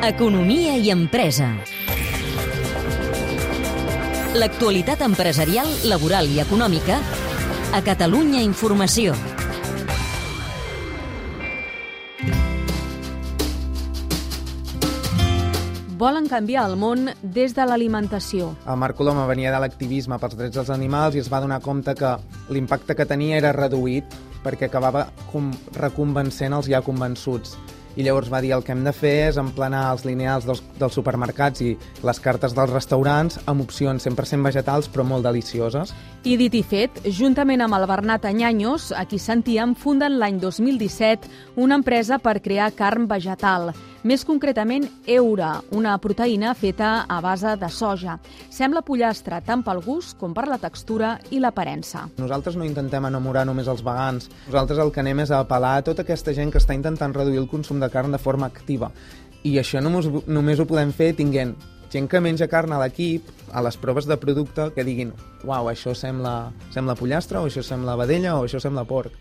[0.00, 1.50] Economia i empresa.
[4.32, 6.96] L'actualitat empresarial, laboral i econòmica
[7.76, 9.12] a Catalunya Informació.
[16.00, 18.54] volen canviar el món des de l'alimentació.
[18.64, 21.92] El Marc Coloma venia de l'activisme pels drets dels animals i es va donar compte
[21.92, 22.14] que
[22.48, 25.10] l'impacte que tenia era reduït perquè acabava
[25.76, 27.58] reconvencent els ja convençuts
[27.96, 30.94] i llavors va dir el que hem de fer és emplenar els lineals dels, dels
[30.94, 31.74] supermercats i
[32.06, 35.94] les cartes dels restaurants amb opcions 100% vegetals però molt delicioses.
[36.24, 41.30] I dit i fet, juntament amb el Bernat Anyanyos, a qui sentíem, funden l'any 2017
[41.56, 43.72] una empresa per crear carn vegetal.
[44.00, 48.14] Més concretament, Eura, una proteïna feta a base de soja.
[48.48, 52.06] Sembla pollastre tant pel gust com per la textura i l'aparença.
[52.16, 54.30] Nosaltres no intentem enamorar només els vegans.
[54.46, 57.42] Nosaltres el que anem és a apel·lar a tota aquesta gent que està intentant reduir
[57.42, 58.88] el consum de carn de forma activa.
[59.44, 61.52] I això només, només ho podem fer tinguent
[61.92, 65.12] gent que menja carn a l'equip, a les proves de producte, que diguin
[65.44, 69.12] uau, això sembla, sembla pollastre, o això sembla vedella, o això sembla porc.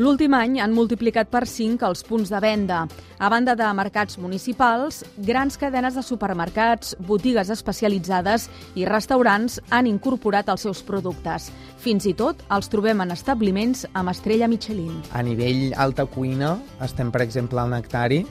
[0.00, 2.78] L'últim any han multiplicat per 5 els punts de venda.
[3.20, 10.48] A banda de mercats municipals, grans cadenes de supermercats, botigues especialitzades i restaurants han incorporat
[10.48, 11.50] els seus productes.
[11.76, 14.96] Fins i tot els trobem en establiments amb estrella Michelin.
[15.12, 18.22] A nivell alta cuina estem, per exemple, al Nectari,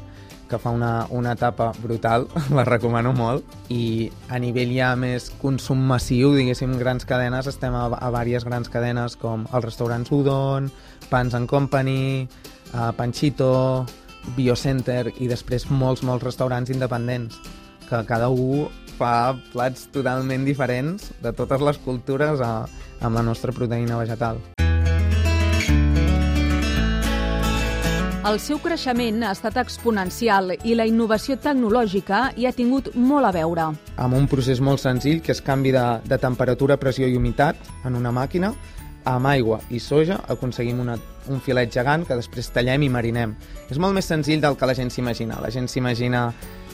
[0.51, 5.79] que fa una, una etapa brutal, la recomano molt, i a nivell ja més consum
[5.87, 10.69] massiu, diguéssim, grans cadenes, estem a, a diverses grans cadenes com els restaurants Udon,
[11.09, 12.27] Pans and Company,
[12.75, 13.87] uh, Panchito,
[14.35, 17.39] Biocenter i després molts, molts restaurants independents
[17.89, 18.67] que cada un
[18.99, 22.53] fa plats totalment diferents de totes les cultures a,
[23.01, 24.43] amb la nostra proteïna vegetal.
[28.21, 33.31] El seu creixement ha estat exponencial i la innovació tecnològica hi ha tingut molt a
[33.33, 33.63] veure.
[33.97, 37.57] Amb un procés molt senzill, que és canvi de, de temperatura, pressió i humitat
[37.89, 38.51] en una màquina,
[39.09, 40.99] amb aigua i soja aconseguim una,
[41.33, 43.33] un filet gegant que després tallem i marinem.
[43.73, 45.41] És molt més senzill del que la gent s'imagina.
[45.41, 46.27] La gent s'imagina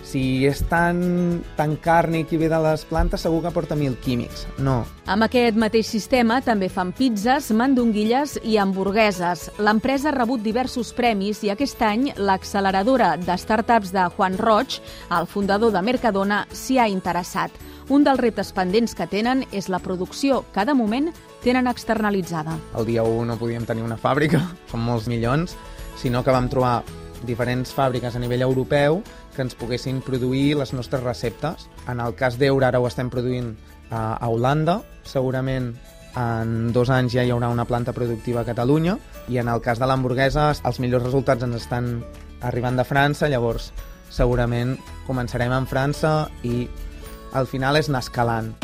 [0.08, 4.46] si és tan, tan càrnic i ve de les plantes, segur que porta mil químics.
[4.64, 4.80] No.
[5.08, 9.50] Amb aquest mateix sistema també fan pizzas, mandonguilles i hamburgueses.
[9.60, 14.80] L'empresa ha rebut diversos premis i aquest any l'acceleradora de startups de Juan Roig,
[15.12, 17.52] el fundador de Mercadona, s'hi ha interessat.
[17.90, 21.12] Un dels reptes pendents que tenen és la producció que de moment
[21.44, 22.58] tenen externalitzada.
[22.76, 25.56] El dia 1 no podíem tenir una fàbrica, són molts milions,
[26.00, 26.82] sinó que vam trobar
[27.26, 29.02] diferents fàbriques a nivell europeu
[29.38, 31.70] que ens poguessin produir les nostres receptes.
[31.88, 33.54] En el cas d'Eura ara ho estem produint
[33.92, 35.76] a, a Holanda, segurament
[36.18, 38.98] en dos anys ja hi haurà una planta productiva a Catalunya
[39.30, 41.92] i en el cas de l'hamburguesa els millors resultats ens estan
[42.42, 43.72] arribant de França, llavors
[44.10, 46.66] segurament començarem en França i
[47.38, 48.56] al final és anar escalant.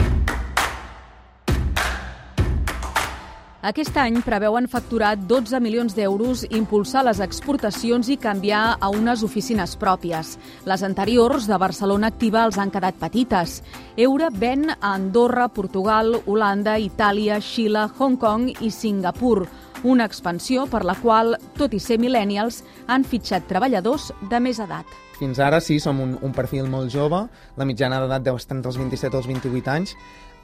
[3.64, 9.78] Aquest any preveuen facturar 12 milions d'euros, impulsar les exportacions i canviar a unes oficines
[9.80, 10.34] pròpies.
[10.68, 13.62] Les anteriors, de Barcelona Activa, els han quedat petites.
[13.96, 19.46] Eura ven a Andorra, Portugal, Holanda, Itàlia, Xile, Hong Kong i Singapur,
[19.88, 24.92] una expansió per la qual, tot i ser millennials, han fitxat treballadors de més edat.
[25.16, 27.24] Fins ara sí, som un, un perfil molt jove,
[27.56, 29.96] la mitjana d'edat deu estar entre els 27 i els 28 anys,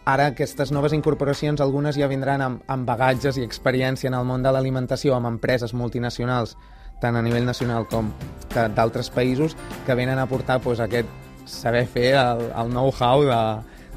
[0.05, 4.43] Ara aquestes noves incorporacions, algunes ja vindran amb, amb bagatges i experiència en el món
[4.43, 6.55] de l'alimentació, amb empreses multinacionals,
[7.01, 8.13] tant a nivell nacional com
[8.53, 9.55] d'altres països,
[9.85, 11.07] que venen a portar pues, aquest
[11.45, 13.41] saber fer, el, el know-how de,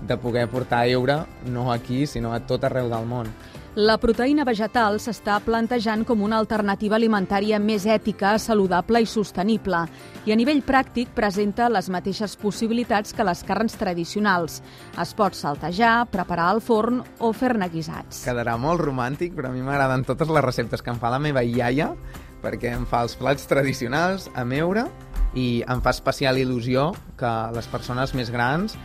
[0.09, 3.31] de poder portar euro no aquí, sinó a tot arreu del món.
[3.73, 9.79] La proteïna vegetal s'està plantejant com una alternativa alimentària més ètica, saludable i sostenible,
[10.29, 14.59] i a nivell pràctic presenta les mateixes possibilitats que les carns tradicionals.
[15.01, 18.27] Es pot saltejar, preparar al forn o fer-ne guisats.
[18.27, 21.41] Quedarà molt romàntic, però a mi m'agraden totes les receptes que em fa la meva
[21.41, 21.95] iaia,
[22.45, 24.85] perquè em fa els plats tradicionals a meure
[25.33, 28.77] i em fa especial il·lusió que les persones més grans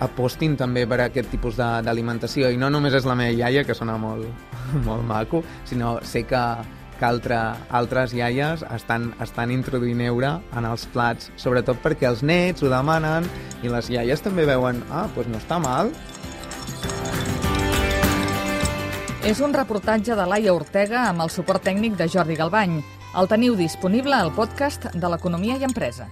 [0.00, 3.98] apostin també per aquest tipus d'alimentació i no només és la meva iaia, que sona
[4.00, 4.26] molt,
[4.88, 6.42] molt maco, sinó sé que,
[6.98, 7.38] que altre,
[7.70, 13.28] altres iaies estan, estan introduint eure en els plats, sobretot perquè els nets ho demanen
[13.62, 15.92] i les iaies també veuen, ah, doncs no està mal.
[19.22, 22.80] És un reportatge de Laia Ortega amb el suport tècnic de Jordi Galbany.
[23.14, 26.10] El teniu disponible al podcast de l'Economia i Empresa.